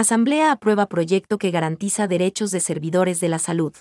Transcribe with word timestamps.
Asamblea 0.00 0.50
aprueba 0.50 0.86
proyecto 0.86 1.36
que 1.36 1.50
garantiza 1.50 2.08
derechos 2.08 2.50
de 2.52 2.60
servidores 2.60 3.20
de 3.20 3.28
la 3.28 3.38
salud. 3.38 3.74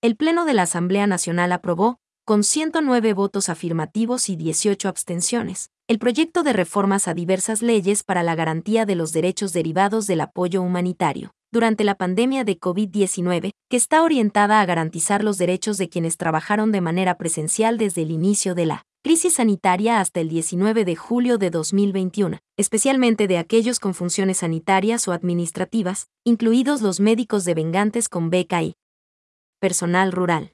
El 0.00 0.16
Pleno 0.16 0.46
de 0.46 0.54
la 0.54 0.62
Asamblea 0.62 1.06
Nacional 1.06 1.52
aprobó, 1.52 1.98
con 2.24 2.42
109 2.42 3.12
votos 3.12 3.50
afirmativos 3.50 4.30
y 4.30 4.36
18 4.36 4.88
abstenciones, 4.88 5.68
el 5.86 5.98
proyecto 5.98 6.44
de 6.44 6.54
reformas 6.54 7.08
a 7.08 7.12
diversas 7.12 7.60
leyes 7.60 8.04
para 8.04 8.22
la 8.22 8.36
garantía 8.36 8.86
de 8.86 8.94
los 8.94 9.12
derechos 9.12 9.52
derivados 9.52 10.06
del 10.06 10.22
apoyo 10.22 10.62
humanitario 10.62 11.32
durante 11.52 11.84
la 11.84 11.96
pandemia 11.96 12.44
de 12.44 12.58
COVID-19, 12.58 13.50
que 13.68 13.76
está 13.76 14.02
orientada 14.02 14.62
a 14.62 14.64
garantizar 14.64 15.22
los 15.22 15.36
derechos 15.36 15.76
de 15.76 15.90
quienes 15.90 16.16
trabajaron 16.16 16.72
de 16.72 16.80
manera 16.80 17.18
presencial 17.18 17.76
desde 17.76 18.00
el 18.00 18.12
inicio 18.12 18.54
de 18.54 18.64
la 18.64 18.86
crisis 19.02 19.34
sanitaria 19.34 20.00
hasta 20.00 20.20
el 20.20 20.28
19 20.28 20.84
de 20.84 20.96
julio 20.96 21.38
de 21.38 21.50
2021, 21.50 22.38
especialmente 22.56 23.26
de 23.26 23.38
aquellos 23.38 23.80
con 23.80 23.94
funciones 23.94 24.38
sanitarias 24.38 25.08
o 25.08 25.12
administrativas, 25.12 26.08
incluidos 26.24 26.82
los 26.82 27.00
médicos 27.00 27.44
de 27.44 27.54
vengantes 27.54 28.08
con 28.08 28.30
beca 28.30 28.62
y 28.62 28.74
personal 29.60 30.12
rural. 30.12 30.52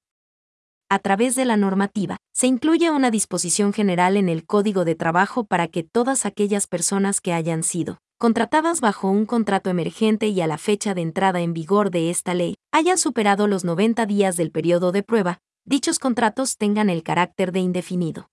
A 0.90 0.98
través 0.98 1.34
de 1.34 1.44
la 1.44 1.56
normativa, 1.56 2.18
se 2.32 2.46
incluye 2.46 2.90
una 2.90 3.10
disposición 3.10 3.72
general 3.72 4.16
en 4.16 4.28
el 4.28 4.44
Código 4.44 4.84
de 4.84 4.94
Trabajo 4.94 5.44
para 5.44 5.66
que 5.66 5.82
todas 5.82 6.26
aquellas 6.26 6.66
personas 6.66 7.20
que 7.20 7.32
hayan 7.32 7.62
sido 7.62 7.98
contratadas 8.18 8.80
bajo 8.80 9.10
un 9.10 9.26
contrato 9.26 9.70
emergente 9.70 10.28
y 10.28 10.40
a 10.40 10.46
la 10.46 10.56
fecha 10.56 10.94
de 10.94 11.02
entrada 11.02 11.40
en 11.40 11.52
vigor 11.52 11.90
de 11.90 12.10
esta 12.10 12.32
ley, 12.32 12.54
hayan 12.72 12.96
superado 12.96 13.46
los 13.46 13.64
90 13.64 14.06
días 14.06 14.36
del 14.36 14.50
periodo 14.50 14.92
de 14.92 15.02
prueba, 15.02 15.40
dichos 15.66 15.98
contratos 15.98 16.56
tengan 16.56 16.88
el 16.88 17.02
carácter 17.02 17.52
de 17.52 17.60
indefinido. 17.60 18.30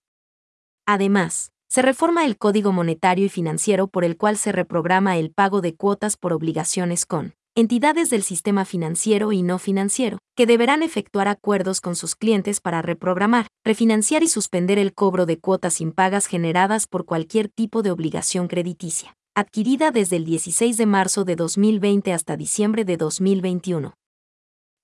Además, 0.86 1.52
se 1.68 1.80
reforma 1.80 2.24
el 2.24 2.36
Código 2.36 2.72
Monetario 2.72 3.26
y 3.26 3.28
Financiero 3.28 3.86
por 3.86 4.04
el 4.04 4.16
cual 4.16 4.36
se 4.36 4.52
reprograma 4.52 5.16
el 5.16 5.30
pago 5.30 5.60
de 5.60 5.74
cuotas 5.74 6.16
por 6.16 6.32
obligaciones 6.32 7.06
con 7.06 7.34
entidades 7.54 8.10
del 8.10 8.22
sistema 8.22 8.64
financiero 8.64 9.32
y 9.32 9.42
no 9.42 9.58
financiero, 9.58 10.18
que 10.36 10.46
deberán 10.46 10.82
efectuar 10.82 11.28
acuerdos 11.28 11.80
con 11.80 11.96
sus 11.96 12.14
clientes 12.14 12.60
para 12.60 12.82
reprogramar, 12.82 13.46
refinanciar 13.64 14.22
y 14.22 14.28
suspender 14.28 14.78
el 14.78 14.94
cobro 14.94 15.26
de 15.26 15.38
cuotas 15.38 15.80
impagas 15.80 16.26
generadas 16.26 16.86
por 16.86 17.04
cualquier 17.04 17.48
tipo 17.48 17.82
de 17.82 17.90
obligación 17.90 18.48
crediticia, 18.48 19.14
adquirida 19.34 19.90
desde 19.90 20.16
el 20.16 20.24
16 20.24 20.76
de 20.76 20.86
marzo 20.86 21.24
de 21.24 21.36
2020 21.36 22.12
hasta 22.12 22.36
diciembre 22.36 22.84
de 22.84 22.96
2021. 22.96 23.94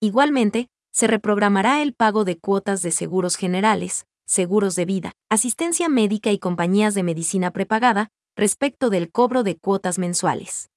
Igualmente, 0.00 0.68
se 0.92 1.06
reprogramará 1.06 1.82
el 1.82 1.94
pago 1.94 2.24
de 2.24 2.38
cuotas 2.38 2.82
de 2.82 2.90
seguros 2.92 3.36
generales, 3.36 4.04
seguros 4.28 4.76
de 4.76 4.84
vida, 4.84 5.12
asistencia 5.30 5.88
médica 5.88 6.30
y 6.30 6.38
compañías 6.38 6.94
de 6.94 7.02
medicina 7.02 7.50
prepagada, 7.50 8.10
respecto 8.36 8.90
del 8.90 9.10
cobro 9.10 9.42
de 9.42 9.56
cuotas 9.56 9.98
mensuales. 9.98 10.70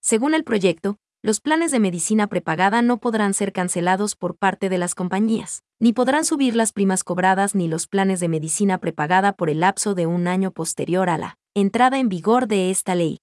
Según 0.00 0.34
el 0.34 0.42
proyecto, 0.42 0.96
los 1.22 1.40
planes 1.40 1.70
de 1.70 1.78
medicina 1.78 2.26
prepagada 2.26 2.82
no 2.82 2.98
podrán 2.98 3.34
ser 3.34 3.52
cancelados 3.52 4.16
por 4.16 4.36
parte 4.36 4.68
de 4.68 4.78
las 4.78 4.94
compañías, 4.94 5.62
ni 5.78 5.92
podrán 5.92 6.24
subir 6.24 6.56
las 6.56 6.72
primas 6.72 7.04
cobradas 7.04 7.54
ni 7.54 7.68
los 7.68 7.86
planes 7.86 8.18
de 8.20 8.28
medicina 8.28 8.78
prepagada 8.78 9.34
por 9.34 9.50
el 9.50 9.60
lapso 9.60 9.94
de 9.94 10.06
un 10.06 10.26
año 10.26 10.50
posterior 10.50 11.10
a 11.10 11.18
la 11.18 11.38
entrada 11.54 11.98
en 11.98 12.08
vigor 12.08 12.48
de 12.48 12.70
esta 12.70 12.94
ley. 12.94 13.20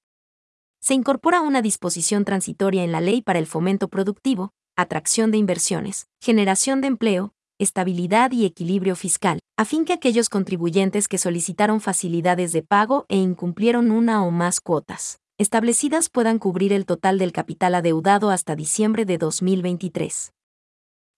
Se 0.79 0.93
incorpora 0.93 1.41
una 1.41 1.61
disposición 1.61 2.23
transitoria 2.23 2.83
en 2.83 2.91
la 2.91 3.01
ley 3.01 3.21
para 3.21 3.39
el 3.39 3.47
fomento 3.47 3.89
productivo, 3.89 4.51
atracción 4.77 5.31
de 5.31 5.39
inversiones, 5.39 6.07
generación 6.21 6.79
de 6.79 6.87
empleo, 6.87 7.33
estabilidad 7.59 8.31
y 8.31 8.45
equilibrio 8.45 8.95
fiscal, 8.95 9.39
a 9.57 9.65
fin 9.65 9.85
que 9.85 9.93
aquellos 9.93 10.29
contribuyentes 10.29 11.07
que 11.07 11.17
solicitaron 11.17 11.81
facilidades 11.81 12.53
de 12.53 12.63
pago 12.63 13.05
e 13.09 13.17
incumplieron 13.17 13.91
una 13.91 14.23
o 14.23 14.31
más 14.31 14.61
cuotas 14.61 15.19
establecidas 15.39 16.09
puedan 16.09 16.37
cubrir 16.37 16.73
el 16.73 16.85
total 16.85 17.17
del 17.17 17.31
capital 17.31 17.73
adeudado 17.73 18.29
hasta 18.29 18.57
diciembre 18.57 19.05
de 19.05 19.17
2023. 19.17 20.33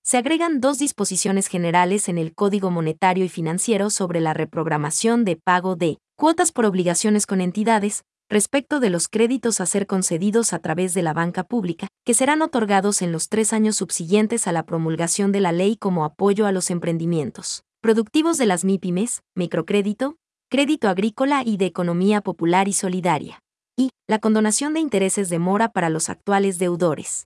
Se 0.03 0.17
agregan 0.17 0.61
dos 0.61 0.77
disposiciones 0.77 1.47
generales 1.47 2.07
en 2.07 2.19
el 2.19 2.35
Código 2.35 2.69
Monetario 2.69 3.25
y 3.25 3.29
Financiero 3.29 3.89
sobre 3.89 4.21
la 4.21 4.35
reprogramación 4.35 5.25
de 5.25 5.37
pago 5.37 5.75
de 5.75 5.97
cuotas 6.15 6.51
por 6.51 6.65
obligaciones 6.65 7.25
con 7.25 7.41
entidades, 7.41 8.03
respecto 8.31 8.79
de 8.79 8.89
los 8.89 9.09
créditos 9.09 9.59
a 9.59 9.65
ser 9.65 9.85
concedidos 9.85 10.53
a 10.53 10.59
través 10.59 10.93
de 10.93 11.03
la 11.03 11.13
banca 11.13 11.43
pública, 11.43 11.87
que 12.05 12.13
serán 12.13 12.41
otorgados 12.41 13.01
en 13.01 13.11
los 13.11 13.27
tres 13.27 13.51
años 13.51 13.75
subsiguientes 13.75 14.47
a 14.47 14.53
la 14.53 14.65
promulgación 14.65 15.33
de 15.33 15.41
la 15.41 15.51
ley 15.51 15.75
como 15.75 16.05
apoyo 16.05 16.47
a 16.47 16.53
los 16.53 16.71
emprendimientos 16.71 17.63
productivos 17.81 18.37
de 18.37 18.45
las 18.45 18.63
MIPIMES, 18.63 19.23
microcrédito, 19.35 20.15
crédito 20.49 20.87
agrícola 20.87 21.41
y 21.43 21.57
de 21.57 21.65
economía 21.65 22.21
popular 22.21 22.67
y 22.67 22.73
solidaria, 22.73 23.39
y 23.75 23.89
la 24.07 24.19
condonación 24.19 24.75
de 24.75 24.81
intereses 24.81 25.29
de 25.29 25.39
mora 25.39 25.69
para 25.69 25.89
los 25.89 26.07
actuales 26.07 26.59
deudores. 26.59 27.25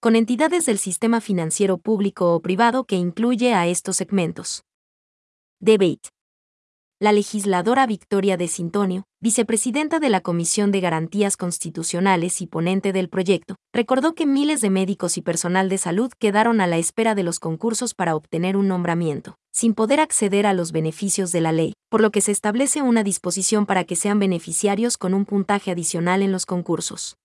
Con 0.00 0.14
entidades 0.14 0.66
del 0.66 0.78
sistema 0.78 1.20
financiero 1.20 1.78
público 1.78 2.32
o 2.32 2.40
privado 2.40 2.84
que 2.84 2.94
incluye 2.94 3.54
a 3.54 3.66
estos 3.66 3.96
segmentos. 3.96 4.62
Debate 5.58 6.10
la 6.98 7.12
legisladora 7.12 7.86
Victoria 7.86 8.38
de 8.38 8.48
Sintonio, 8.48 9.04
vicepresidenta 9.20 10.00
de 10.00 10.08
la 10.08 10.22
Comisión 10.22 10.72
de 10.72 10.80
Garantías 10.80 11.36
Constitucionales 11.36 12.40
y 12.40 12.46
ponente 12.46 12.94
del 12.94 13.10
proyecto, 13.10 13.56
recordó 13.74 14.14
que 14.14 14.24
miles 14.24 14.62
de 14.62 14.70
médicos 14.70 15.18
y 15.18 15.22
personal 15.22 15.68
de 15.68 15.76
salud 15.76 16.10
quedaron 16.18 16.62
a 16.62 16.66
la 16.66 16.78
espera 16.78 17.14
de 17.14 17.22
los 17.22 17.38
concursos 17.38 17.92
para 17.92 18.16
obtener 18.16 18.56
un 18.56 18.68
nombramiento, 18.68 19.36
sin 19.52 19.74
poder 19.74 20.00
acceder 20.00 20.46
a 20.46 20.54
los 20.54 20.72
beneficios 20.72 21.32
de 21.32 21.42
la 21.42 21.52
ley, 21.52 21.74
por 21.90 22.00
lo 22.00 22.10
que 22.10 22.22
se 22.22 22.32
establece 22.32 22.80
una 22.80 23.02
disposición 23.02 23.66
para 23.66 23.84
que 23.84 23.94
sean 23.94 24.18
beneficiarios 24.18 24.96
con 24.96 25.12
un 25.12 25.26
puntaje 25.26 25.70
adicional 25.70 26.22
en 26.22 26.32
los 26.32 26.46
concursos. 26.46 27.18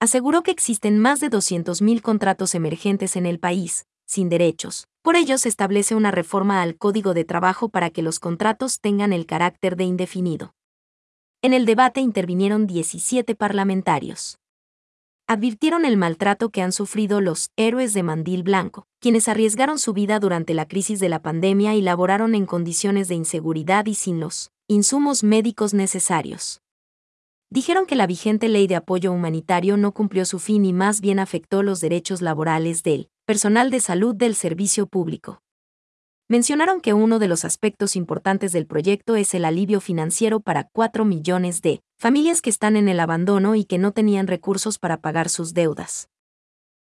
Aseguró 0.00 0.42
que 0.42 0.50
existen 0.50 0.98
más 0.98 1.20
de 1.20 1.30
200.000 1.30 2.00
contratos 2.00 2.56
emergentes 2.56 3.14
en 3.14 3.26
el 3.26 3.38
país, 3.38 3.84
sin 4.10 4.28
derechos. 4.28 4.88
Por 5.02 5.14
ello 5.14 5.38
se 5.38 5.48
establece 5.48 5.94
una 5.94 6.10
reforma 6.10 6.62
al 6.62 6.76
Código 6.76 7.14
de 7.14 7.24
Trabajo 7.24 7.68
para 7.68 7.90
que 7.90 8.02
los 8.02 8.18
contratos 8.18 8.80
tengan 8.80 9.12
el 9.12 9.24
carácter 9.24 9.76
de 9.76 9.84
indefinido. 9.84 10.52
En 11.42 11.54
el 11.54 11.64
debate 11.64 12.00
intervinieron 12.00 12.66
17 12.66 13.34
parlamentarios. 13.36 14.38
Advirtieron 15.28 15.84
el 15.84 15.96
maltrato 15.96 16.50
que 16.50 16.60
han 16.60 16.72
sufrido 16.72 17.20
los 17.20 17.50
héroes 17.56 17.94
de 17.94 18.02
Mandil 18.02 18.42
Blanco, 18.42 18.84
quienes 18.98 19.28
arriesgaron 19.28 19.78
su 19.78 19.92
vida 19.92 20.18
durante 20.18 20.54
la 20.54 20.66
crisis 20.66 20.98
de 20.98 21.08
la 21.08 21.22
pandemia 21.22 21.76
y 21.76 21.80
laboraron 21.80 22.34
en 22.34 22.46
condiciones 22.46 23.06
de 23.06 23.14
inseguridad 23.14 23.86
y 23.86 23.94
sin 23.94 24.18
los 24.18 24.50
insumos 24.66 25.22
médicos 25.22 25.72
necesarios. 25.72 26.62
Dijeron 27.48 27.86
que 27.86 27.96
la 27.96 28.06
vigente 28.06 28.48
ley 28.48 28.66
de 28.66 28.76
apoyo 28.76 29.12
humanitario 29.12 29.76
no 29.76 29.92
cumplió 29.92 30.24
su 30.24 30.38
fin 30.38 30.64
y 30.64 30.72
más 30.72 31.00
bien 31.00 31.18
afectó 31.18 31.62
los 31.62 31.80
derechos 31.80 32.22
laborales 32.22 32.82
del 32.82 33.08
personal 33.30 33.70
de 33.70 33.78
salud 33.78 34.16
del 34.16 34.34
servicio 34.34 34.88
público. 34.88 35.40
Mencionaron 36.28 36.80
que 36.80 36.94
uno 36.94 37.20
de 37.20 37.28
los 37.28 37.44
aspectos 37.44 37.94
importantes 37.94 38.50
del 38.50 38.66
proyecto 38.66 39.14
es 39.14 39.34
el 39.34 39.44
alivio 39.44 39.80
financiero 39.80 40.40
para 40.40 40.64
4 40.72 41.04
millones 41.04 41.62
de 41.62 41.80
familias 41.96 42.42
que 42.42 42.50
están 42.50 42.74
en 42.74 42.88
el 42.88 42.98
abandono 42.98 43.54
y 43.54 43.64
que 43.64 43.78
no 43.78 43.92
tenían 43.92 44.26
recursos 44.26 44.80
para 44.80 45.00
pagar 45.00 45.28
sus 45.28 45.54
deudas. 45.54 46.08